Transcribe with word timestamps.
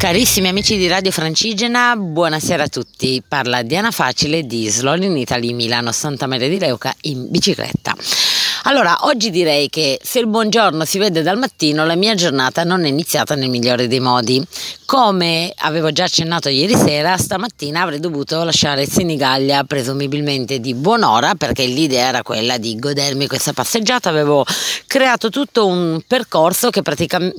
Carissimi 0.00 0.48
amici 0.48 0.78
di 0.78 0.88
Radio 0.88 1.10
Francigena, 1.10 1.94
buonasera 1.94 2.62
a 2.62 2.68
tutti. 2.68 3.22
Parla 3.28 3.60
Diana 3.60 3.90
Facile 3.90 4.46
di 4.46 4.66
Slol 4.66 5.02
in 5.02 5.14
Italy 5.18 5.52
Milano 5.52 5.92
Santa 5.92 6.26
Maria 6.26 6.48
di 6.48 6.58
Leuca 6.58 6.90
in 7.02 7.30
bicicletta. 7.30 7.94
Allora, 8.64 8.98
oggi 9.02 9.30
direi 9.30 9.70
che 9.70 9.98
se 10.02 10.18
il 10.18 10.26
buongiorno 10.26 10.84
si 10.84 10.98
vede 10.98 11.22
dal 11.22 11.38
mattino, 11.38 11.86
la 11.86 11.96
mia 11.96 12.14
giornata 12.14 12.62
non 12.62 12.84
è 12.84 12.88
iniziata 12.88 13.34
nel 13.34 13.48
migliore 13.48 13.88
dei 13.88 14.00
modi. 14.00 14.44
Come 14.84 15.52
avevo 15.56 15.92
già 15.92 16.04
accennato 16.04 16.48
ieri 16.50 16.76
sera, 16.76 17.16
stamattina 17.16 17.80
avrei 17.80 18.00
dovuto 18.00 18.42
lasciare 18.42 18.86
Senigallia 18.86 19.64
presumibilmente 19.64 20.58
di 20.58 20.74
buon'ora 20.74 21.36
perché 21.36 21.64
l'idea 21.64 22.08
era 22.08 22.22
quella 22.22 22.58
di 22.58 22.76
godermi 22.78 23.26
questa 23.28 23.54
passeggiata. 23.54 24.10
Avevo 24.10 24.44
creato 24.86 25.30
tutto 25.30 25.66
un 25.66 26.02
percorso 26.06 26.68
che, 26.70 26.82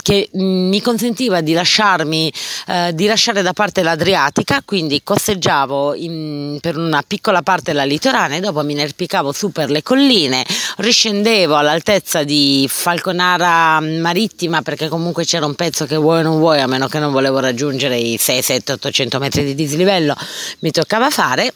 che 0.02 0.30
mi 0.32 0.82
consentiva 0.82 1.42
di 1.42 1.54
lasciarmi, 1.54 2.34
eh, 2.68 2.92
di 2.96 3.06
lasciare 3.06 3.44
da 3.44 3.54
parte 3.54 3.84
l'Adriatica, 3.84 4.62
quindi 4.66 5.02
costeggiavo 5.04 5.94
in, 5.94 6.58
per 6.62 6.78
una 6.78 7.04
piccola 7.06 7.44
parte 7.44 7.74
la 7.74 7.84
litorane, 7.84 8.40
dopo 8.40 8.64
mi 8.64 8.72
inerpicavo 8.72 9.32
su 9.32 9.52
per 9.52 9.70
le 9.70 9.84
colline, 9.84 10.44
riscendevo 10.78 11.10
scendevo 11.12 11.58
all'altezza 11.58 12.24
di 12.24 12.66
Falconara 12.70 13.82
Marittima 13.82 14.62
perché 14.62 14.88
comunque 14.88 15.26
c'era 15.26 15.46
un 15.46 15.56
pezzo 15.56 15.86
che 15.86 15.98
vuoi 15.98 16.20
o 16.20 16.22
non 16.22 16.38
vuoi, 16.38 16.62
a 16.62 16.68
meno 16.68 16.88
che 16.88 17.00
non 17.00 17.12
volevo 17.12 17.40
raggiungere 17.40 17.98
i 17.98 18.18
6, 18.18 18.42
7, 18.42 18.72
800 18.72 19.20
metri 19.20 19.44
di 19.44 19.54
dislivello, 19.54 20.16
mi 20.60 20.72
toccava 20.72 21.10
fare 21.10 21.54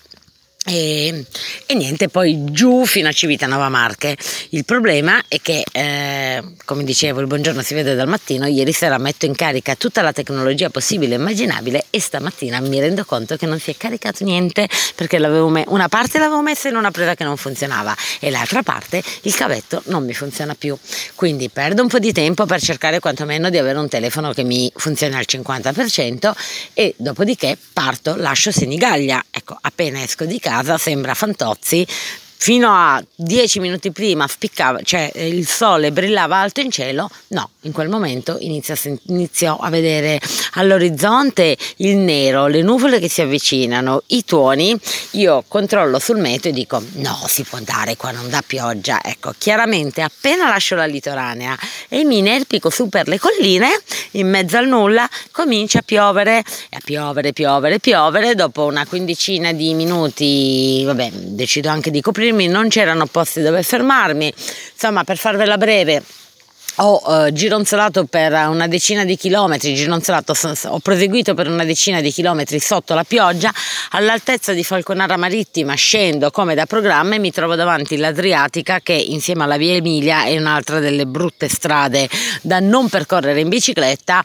e, 0.68 1.26
e, 1.68 1.76
niente, 1.76 2.10
poi 2.10 2.44
giù 2.46 2.88
fino 2.88 3.08
a 3.08 3.12
Civitanova 3.12 3.70
Marche. 3.70 4.18
Il 4.50 4.66
problema 4.66 5.22
è 5.28 5.40
che, 5.40 5.64
eh, 5.72 6.44
come 6.66 6.84
dicevo, 6.84 7.20
il 7.20 7.28
buongiorno 7.28 7.62
si 7.62 7.76
vede 7.76 7.94
dal 7.94 8.08
mattino. 8.08 8.48
Ieri 8.48 8.72
sera 8.72 8.98
metto 8.98 9.28
in 9.28 9.36
carica 9.36 9.76
tutta 9.76 10.02
la 10.02 10.12
tecnologia 10.12 10.72
possibile 10.72 11.14
e 11.14 11.18
immaginabile 11.20 11.86
e 11.92 12.00
stamattina 12.00 12.60
mi 12.62 12.80
rendo 12.80 13.06
conto 13.06 13.36
che 13.36 13.46
non 13.46 13.60
si 13.60 13.70
è 13.70 13.78
caricato 13.78 14.24
niente 14.24 14.68
perché 14.96 15.20
me- 15.20 15.66
una 15.68 15.88
parte 15.88 16.18
l'avevo 16.18 16.42
messa 16.42 16.68
in 16.68 16.78
una 16.78 16.90
presa 16.90 17.14
che 17.14 17.24
non 17.24 17.38
funzionava 17.38 17.96
e 18.20 18.32
l'altra 18.32 18.64
parte 18.64 19.04
il 19.22 19.36
cavetto 19.36 19.84
non 19.86 20.04
mi 20.04 20.16
funziona 20.16 20.56
più. 20.56 20.76
Quindi 21.14 21.50
perdo 21.50 21.84
un 21.84 21.90
po' 21.90 22.00
di 22.00 22.12
tempo 22.12 22.48
per 22.48 22.60
cercare 22.60 23.00
quantomeno 23.00 23.52
di 23.52 23.60
avere 23.60 23.78
un 23.78 23.88
telefono 23.88 24.34
che 24.34 24.44
mi 24.44 24.72
funzioni 24.76 25.14
al 25.14 25.26
50% 25.28 26.34
e 26.74 26.96
dopodiché 26.98 27.56
parto, 27.72 28.16
lascio 28.16 28.50
Senigallia. 28.50 29.24
Ecco, 29.30 29.56
appena 29.62 30.02
esco 30.02 30.26
di 30.26 30.40
casa 30.40 30.54
casa 30.56 30.78
sembra 30.78 31.14
Fantozzi 31.14 31.86
fino 32.38 32.70
a 32.70 33.04
dieci 33.16 33.60
minuti 33.60 33.92
prima 33.92 34.28
spiccava, 34.28 34.82
cioè 34.84 35.12
il 35.16 35.48
sole 35.48 35.92
brillava 35.92 36.38
alto 36.38 36.62
in 36.62 36.70
cielo, 36.70 37.10
no, 37.30 37.50
in 37.62 37.72
quel 37.72 37.90
momento 37.90 38.38
inizia, 38.40 38.78
iniziò 39.08 39.58
a 39.58 39.70
vedere 39.70 40.20
all'orizzonte 40.56 41.58
il 41.78 41.98
nero, 41.98 42.48
le 42.48 42.62
nuvole 42.62 43.00
che 43.00 43.10
si 43.10 43.22
avvicinano, 43.22 44.04
i 44.08 44.24
tuoni, 44.26 44.78
io 45.12 45.44
controllo 45.48 46.00
sul 46.00 46.20
meteo 46.20 46.52
e 46.52 46.54
dico 46.54 46.82
no, 46.96 47.24
si 47.28 47.44
può 47.44 47.58
andare 47.58 47.96
qua, 47.96 48.12
non 48.12 48.30
dà 48.30 48.44
pioggia, 48.46 49.00
ecco, 49.04 49.34
chiaramente 49.38 50.02
appena 50.02 50.50
lascio 50.50 50.76
la 50.76 50.86
litoranea 50.86 51.58
e 51.88 52.04
mi 52.04 52.18
inerpico 52.18 52.70
su 52.70 52.90
per 52.90 53.08
le 53.08 53.20
colline, 53.20 53.70
in 54.12 54.30
mezzo 54.30 54.58
al 54.58 54.68
nulla, 54.68 55.08
comincia 55.32 55.80
a 55.80 55.84
piovere, 55.84 56.38
a 56.38 56.80
piovere, 56.84 57.34
piovere, 57.34 57.80
piovere, 57.80 58.36
dopo 58.36 58.66
una 58.66 58.86
quindicina 58.86 59.52
di 59.52 59.74
minuti, 59.74 60.84
vabbè, 60.86 61.10
decido 61.12 61.70
anche 61.70 61.92
di 61.92 62.02
coprirmi, 62.02 62.48
non 62.48 62.70
c'erano 62.70 63.06
posti 63.06 63.42
dove 63.42 63.64
fermarmi, 63.64 64.34
insomma 64.74 65.04
per 65.04 65.18
farvela 65.18 65.58
breve 65.58 66.04
ho 66.78 67.02
uh, 67.06 67.32
gironzolato 67.32 68.06
per 68.06 68.34
una 68.34 68.68
decina 68.68 69.06
di 69.06 69.16
chilometri, 69.16 69.76
gironzolato, 69.76 70.34
ho 70.68 70.80
proseguito 70.80 71.34
per 71.34 71.48
una 71.48 71.64
decina 71.64 72.02
di 72.02 72.12
chilometri 72.12 72.60
sotto 72.60 72.94
la 72.94 73.04
pioggia, 73.04 73.52
all'altezza 73.92 74.54
di 74.54 74.64
Falconara 74.64 75.18
Marittima 75.18 75.74
scendo 75.76 76.32
come 76.32 76.56
da 76.56 76.66
programma 76.66 77.16
e 77.16 77.20
mi 77.20 77.32
trovo 77.32 77.56
davanti 77.56 77.98
l'Adriatica 77.98 78.80
che 78.82 78.94
insieme 78.94 79.44
alla 79.44 79.58
Via 79.58 79.76
Emilia 79.76 80.26
è 80.26 80.38
un'altra 80.38 80.80
delle 80.80 81.06
brutte 81.06 81.48
strade 81.48 82.10
da 82.42 82.60
non 82.60 82.90
percorrere 82.90 83.40
in 83.40 83.50
bicicletta 83.50 84.24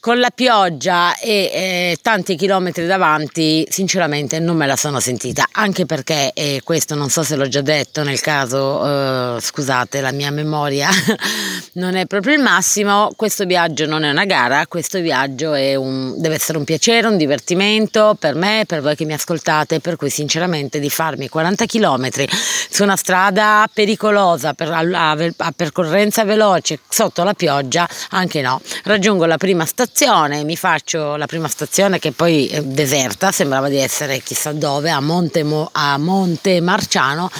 con 0.00 0.20
la 0.20 0.30
pioggia 0.30 1.16
e 1.16 1.50
eh, 1.52 1.98
tanti 2.00 2.36
chilometri 2.36 2.86
davanti, 2.86 3.66
sinceramente 3.68 4.38
non 4.38 4.56
me 4.56 4.66
la 4.66 4.76
sono 4.76 5.00
sentita, 5.00 5.48
anche 5.52 5.86
perché, 5.86 6.30
e 6.34 6.60
questo 6.62 6.94
non 6.94 7.10
so 7.10 7.22
se 7.22 7.34
l'ho 7.34 7.48
già 7.48 7.62
detto 7.62 8.04
nel 8.04 8.20
caso, 8.20 9.36
eh, 9.36 9.40
scusate, 9.40 10.00
la 10.00 10.12
mia 10.12 10.30
memoria 10.30 10.88
non 11.74 11.96
è 11.96 12.06
proprio 12.06 12.34
il 12.34 12.42
massimo, 12.42 13.10
questo 13.16 13.44
viaggio 13.44 13.86
non 13.86 14.04
è 14.04 14.10
una 14.10 14.24
gara, 14.24 14.66
questo 14.68 15.00
viaggio 15.00 15.52
un, 15.52 16.14
deve 16.16 16.36
essere 16.36 16.58
un 16.58 16.64
piacere, 16.64 17.08
un 17.08 17.16
divertimento 17.16 18.16
per 18.18 18.36
me, 18.36 18.64
per 18.66 18.82
voi 18.82 18.94
che 18.94 19.04
mi 19.04 19.14
ascoltate, 19.14 19.80
per 19.80 19.96
cui 19.96 20.10
sinceramente 20.10 20.78
di 20.78 20.90
farmi 20.90 21.28
40 21.28 21.66
chilometri 21.66 22.28
su 22.70 22.84
una 22.84 22.96
strada 22.96 23.68
pericolosa, 23.72 24.54
per, 24.54 24.70
a, 24.70 25.10
a 25.10 25.52
percorrenza 25.54 26.24
veloce, 26.24 26.78
sotto 26.88 27.24
la 27.24 27.34
pioggia, 27.34 27.88
anche 28.10 28.40
no, 28.42 28.60
raggiungo 28.84 29.24
la 29.26 29.36
prima 29.36 29.64
stazione 29.64 29.86
stazione, 29.88 30.44
mi 30.44 30.54
faccio 30.54 31.16
la 31.16 31.26
prima 31.26 31.48
stazione 31.48 31.98
che 31.98 32.12
poi 32.12 32.46
è 32.48 32.62
deserta, 32.62 33.32
sembrava 33.32 33.68
di 33.68 33.78
essere 33.78 34.20
chissà 34.20 34.52
dove, 34.52 34.90
a 34.90 35.00
Monte, 35.00 35.44
a 35.72 35.96
Monte 35.96 36.60
Marciano. 36.60 37.30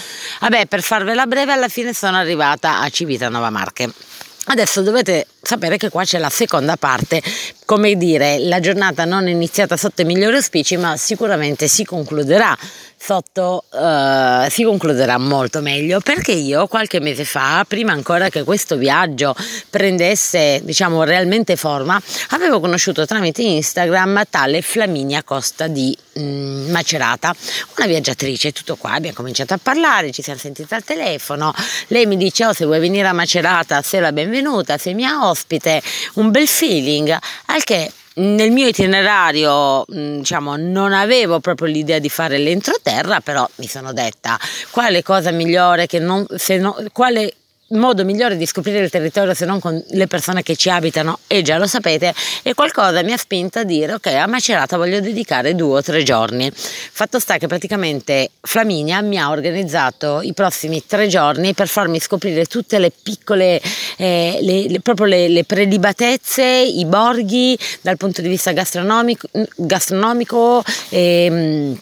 Vabbè, 0.41 0.67
per 0.67 0.81
farvela 0.81 1.27
breve, 1.27 1.53
alla 1.53 1.69
fine 1.69 1.93
sono 1.93 2.17
arrivata 2.17 2.81
a 2.81 2.89
Civitanova 2.89 3.51
Marche. 3.51 3.93
Adesso 4.47 4.81
dovete 4.81 5.27
sapere 5.43 5.77
che 5.77 5.91
qua 5.91 6.05
c'è 6.05 6.19
la 6.19 6.31
seconda 6.31 6.79
parte, 6.79 7.23
come 7.67 7.97
dire, 7.97 8.39
la 8.39 8.61
giornata 8.61 9.05
non 9.05 9.29
è 9.29 9.31
iniziata 9.31 9.77
sotto 9.77 10.01
i 10.01 10.07
migliori 10.07 10.37
auspici, 10.37 10.79
ma 10.79 10.97
sicuramente 10.97 11.69
si 11.69 11.85
concluderà 11.85 12.57
sotto 12.99 13.65
uh, 13.71 14.49
si 14.51 14.65
concluderà 14.65 15.19
molto 15.19 15.61
meglio 15.61 16.01
perché 16.01 16.33
io 16.33 16.67
qualche 16.67 17.01
mese 17.01 17.25
fa, 17.25 17.65
prima 17.67 17.93
ancora 17.93 18.29
che 18.29 18.45
questo 18.45 18.77
viaggio 18.77 19.35
prendesse 19.71 20.61
diciamo 20.63 21.05
realmente 21.05 21.57
forma, 21.57 22.01
avevo 22.31 22.61
conosciuto 22.61 23.07
tramite 23.07 23.43
Instagram 23.43 24.25
tale 24.29 24.63
Flaminia 24.63 25.23
Costa 25.23 25.69
di 25.69 25.97
mm, 26.19 26.71
Macerata, 26.71 27.35
una 27.77 27.87
viaggiatrice, 27.87 28.53
tutto 28.53 28.77
qua, 28.77 28.93
abbiamo 28.93 29.17
cominciato 29.17 29.55
a 29.55 29.59
parlare, 29.63 30.11
ci 30.11 30.23
siamo 30.23 30.39
sentiti 30.39 30.75
al 30.75 30.85
telefono, 30.85 31.55
lei 31.89 32.07
mi 32.07 32.17
dice 32.17 32.47
oh 32.47 32.53
se 32.53 32.65
vuoi 32.65 32.81
venire 32.81 33.07
a 33.07 33.13
Macerata 33.13 33.81
sei 33.83 34.01
la 34.01 34.13
benvenuta, 34.13 34.77
sei 34.77 34.95
mia 34.95 35.27
ospite, 35.29 35.81
un 36.15 36.31
bel 36.31 36.49
feeling, 36.49 37.17
al 37.47 37.65
che 37.65 37.91
nel 38.19 38.51
mio 38.51 38.69
itinerario 38.69 39.85
mm, 39.93 40.19
diciamo, 40.19 40.57
non 40.57 40.93
avevo 40.93 41.41
proprio 41.41 41.69
l'idea 41.69 41.99
di 41.99 42.09
fare 42.09 42.39
l'entroterra, 42.39 43.21
però 43.21 43.49
mi 43.57 43.67
sono 43.67 43.93
detta 43.93 44.39
quale 44.71 45.03
cosa 45.03 45.31
migliore 45.31 45.87
che 45.87 45.99
non, 45.99 46.27
se 46.37 46.59
no, 46.59 46.77
quale 46.93 47.33
modo 47.71 48.05
migliore 48.05 48.37
di 48.37 48.47
scoprire 48.47 48.79
il 48.79 48.91
territorio 48.91 49.35
se 49.35 49.45
non 49.45 49.61
con 49.61 49.83
le 49.91 50.07
persone 50.07 50.43
che 50.43 50.57
ci 50.57 50.71
abitano 50.71 51.19
e 51.27 51.43
già 51.43 51.59
lo 51.59 51.67
sapete 51.67 52.15
e 52.43 52.55
qualcosa 52.55 53.03
mi 53.03 53.13
ha 53.13 53.17
spinto 53.17 53.59
a 53.59 53.65
dire 53.65 53.95
ok 53.95 54.07
a 54.07 54.27
Macerata 54.27 54.77
voglio 54.77 55.01
dedicare 55.01 55.55
due 55.55 55.79
o 55.79 55.83
tre 55.83 56.03
giorni 56.03 56.51
fatto 56.55 57.19
sta 57.19 57.37
che 57.37 57.47
praticamente 57.47 58.31
Flaminia 58.41 59.03
mi 59.03 59.19
ha 59.19 59.31
organizzato 59.31 60.21
i 60.23 60.33
prossimi 60.33 60.85
tre 60.87 61.09
giorni 61.09 61.53
per 61.53 61.69
farmi 61.69 62.01
scoprire 62.01 62.47
tutte 62.47 62.79
le 62.79 62.91
piccole 62.91 63.61
eh, 63.97 64.39
le, 64.41 64.69
le, 64.69 64.81
proprio 64.81 65.07
le, 65.07 65.29
le 65.29 65.45
prelibatezze 65.45 66.43
i 66.43 66.85
borghi 66.87 67.59
dal 67.83 67.97
punto 67.97 68.23
di 68.23 68.29
vista 68.29 68.53
gastronomico, 68.53 69.29
gastronomico 69.57 70.63
e, 70.89 71.77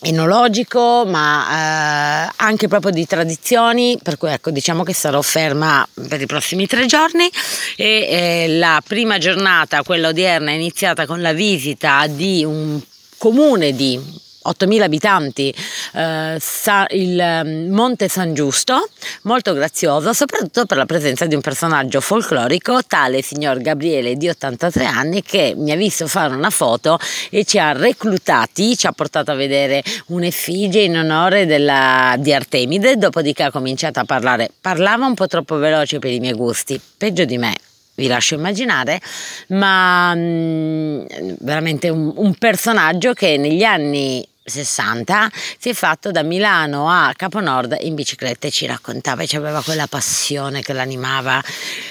enologico 0.00 1.04
ma 1.06 2.26
eh, 2.28 2.32
anche 2.36 2.68
proprio 2.68 2.92
di 2.92 3.06
tradizioni 3.06 3.98
per 4.02 4.16
cui 4.16 4.30
ecco 4.30 4.50
diciamo 4.50 4.82
che 4.82 4.94
sarò 4.94 5.20
ferma 5.22 5.86
per 6.08 6.20
i 6.20 6.26
prossimi 6.26 6.66
tre 6.66 6.86
giorni. 6.86 7.28
E 7.76 7.86
eh, 7.86 8.58
la 8.58 8.82
prima 8.86 9.18
giornata 9.18 9.82
quella 9.82 10.08
odierna 10.08 10.50
è 10.50 10.54
iniziata 10.54 11.06
con 11.06 11.20
la 11.20 11.32
visita 11.32 12.06
di 12.06 12.44
un 12.44 12.80
comune 13.16 13.74
di 13.74 14.00
8.000 14.48 14.82
abitanti, 14.82 15.54
eh, 15.94 16.36
sa, 16.40 16.86
il 16.90 17.18
ehm, 17.18 17.68
Monte 17.68 18.08
San 18.08 18.34
Giusto, 18.34 18.88
molto 19.22 19.52
grazioso, 19.52 20.12
soprattutto 20.12 20.66
per 20.66 20.76
la 20.76 20.86
presenza 20.86 21.26
di 21.26 21.34
un 21.34 21.40
personaggio 21.40 22.00
folclorico, 22.00 22.80
tale 22.86 23.22
signor 23.22 23.58
Gabriele 23.58 24.16
di 24.16 24.28
83 24.28 24.84
anni, 24.84 25.22
che 25.22 25.54
mi 25.56 25.72
ha 25.72 25.76
visto 25.76 26.06
fare 26.06 26.34
una 26.34 26.50
foto 26.50 26.98
e 27.30 27.44
ci 27.44 27.58
ha 27.58 27.72
reclutati, 27.72 28.76
ci 28.76 28.86
ha 28.86 28.92
portato 28.92 29.30
a 29.30 29.34
vedere 29.34 29.82
un'effigie 30.06 30.80
in 30.80 30.96
onore 30.96 31.46
della, 31.46 32.16
di 32.18 32.32
Artemide, 32.32 32.96
dopodiché 32.96 33.44
ha 33.44 33.50
cominciato 33.50 34.00
a 34.00 34.04
parlare, 34.04 34.50
parlava 34.60 35.06
un 35.06 35.14
po' 35.14 35.26
troppo 35.26 35.56
veloce 35.56 35.98
per 35.98 36.12
i 36.12 36.20
miei 36.20 36.34
gusti, 36.34 36.80
peggio 36.96 37.24
di 37.24 37.38
me, 37.38 37.54
vi 37.98 38.06
lascio 38.06 38.36
immaginare, 38.36 39.00
ma 39.48 40.14
mh, 40.14 40.20
mm, 40.20 41.04
veramente 41.40 41.88
un, 41.88 42.12
un, 42.14 42.34
personaggio 42.34 43.12
che 43.12 43.36
negli 43.36 43.64
anni 43.64 44.26
60 44.48 45.30
si 45.58 45.68
è 45.68 45.72
fatto 45.72 46.10
da 46.10 46.22
Milano 46.22 46.88
a 46.88 47.12
Caponord 47.14 47.76
in 47.80 47.94
bicicletta 47.94 48.46
e 48.46 48.50
ci 48.50 48.66
raccontava 48.66 49.22
e 49.22 49.36
aveva 49.36 49.62
quella 49.62 49.86
passione 49.86 50.62
che 50.62 50.72
l'animava, 50.72 51.42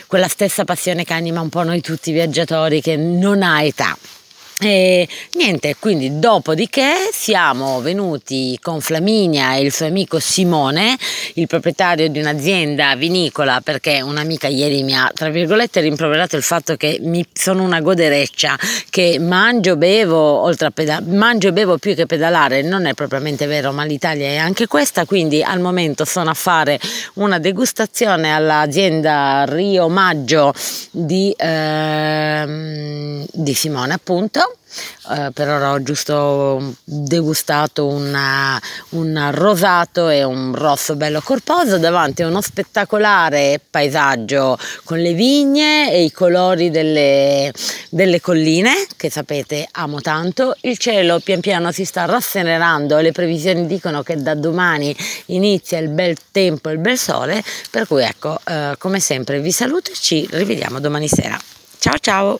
quella 0.07 0.27
stessa 0.27 0.63
passione 0.63 1.03
che 1.03 1.13
anima 1.13 1.41
un 1.41 1.49
po' 1.49 1.63
noi 1.63 1.81
tutti 1.81 2.09
i 2.09 2.13
viaggiatori 2.13 2.81
che 2.81 2.95
non 2.95 3.43
ha 3.43 3.61
età. 3.61 3.97
E 4.59 5.07
niente, 5.33 5.75
quindi 5.77 6.17
dopodiché 6.17 7.11
siamo 7.11 7.79
venuti 7.79 8.57
con 8.59 8.81
Flaminia 8.81 9.53
e 9.53 9.61
il 9.61 9.71
suo 9.71 9.85
amico 9.85 10.17
Simone, 10.17 10.97
il 11.35 11.45
proprietario 11.45 12.09
di 12.09 12.17
un'azienda 12.17 12.95
vinicola, 12.95 13.61
perché 13.63 14.01
un'amica 14.01 14.47
ieri 14.47 14.81
mi 14.81 14.95
ha, 14.95 15.11
tra 15.13 15.29
virgolette, 15.29 15.79
rimproverato 15.81 16.37
il 16.37 16.41
fatto 16.41 16.75
che 16.75 16.97
mi 17.01 17.23
sono 17.31 17.61
una 17.61 17.81
godereccia, 17.81 18.57
che 18.89 19.19
mangio, 19.19 19.77
bevo, 19.77 20.17
oltre 20.17 20.67
a 20.67 20.71
pedalare, 20.71 21.05
mangio 21.05 21.49
e 21.49 21.53
bevo 21.53 21.77
più 21.77 21.93
che 21.93 22.07
pedalare, 22.07 22.63
non 22.63 22.87
è 22.87 22.95
propriamente 22.95 23.45
vero, 23.45 23.71
ma 23.71 23.83
l'Italia 23.83 24.25
è 24.25 24.37
anche 24.37 24.65
questa, 24.65 25.05
quindi 25.05 25.43
al 25.43 25.59
momento 25.59 26.03
sono 26.03 26.31
a 26.31 26.35
fare 26.35 26.79
una 27.15 27.37
degustazione 27.37 28.33
all'azienda 28.33 29.45
Rio 29.47 29.87
Maggio 29.87 30.51
di, 30.89 31.31
ehm, 31.37 33.23
di 33.31 33.53
Simone 33.53 33.93
appunto 33.93 34.56
Uh, 35.09 35.31
per 35.31 35.47
ora 35.47 35.71
ho 35.71 35.81
giusto 35.81 36.75
degustato 36.83 37.87
una, 37.87 38.61
un 38.89 39.29
rosato 39.31 40.09
e 40.09 40.23
un 40.23 40.53
rosso 40.53 40.95
bello 40.95 41.21
corposo. 41.21 41.77
Davanti 41.77 42.23
a 42.23 42.27
uno 42.27 42.41
spettacolare 42.41 43.61
paesaggio 43.69 44.57
con 44.83 44.99
le 44.99 45.13
vigne 45.13 45.91
e 45.91 46.03
i 46.03 46.11
colori 46.11 46.69
delle, 46.69 47.51
delle 47.89 48.19
colline 48.19 48.85
che 48.95 49.09
sapete 49.09 49.67
amo 49.71 50.01
tanto. 50.01 50.55
Il 50.61 50.77
cielo 50.77 51.19
pian 51.19 51.39
piano 51.39 51.71
si 51.71 51.85
sta 51.85 52.05
rasserenando 52.05 52.97
le 52.99 53.11
previsioni 53.11 53.65
dicono 53.65 54.03
che 54.03 54.21
da 54.21 54.33
domani 54.33 54.95
inizia 55.27 55.77
il 55.77 55.89
bel 55.89 56.15
tempo 56.31 56.69
il 56.69 56.79
bel 56.79 56.97
sole. 56.97 57.43
Per 57.69 57.87
cui 57.87 58.03
ecco 58.03 58.39
uh, 58.43 58.77
come 58.77 58.99
sempre 58.99 59.39
vi 59.39 59.51
saluto 59.51 59.91
e 59.91 59.95
ci 59.95 60.27
rivediamo 60.29 60.79
domani 60.79 61.07
sera. 61.07 61.39
Ciao 61.79 61.97
ciao 61.99 62.39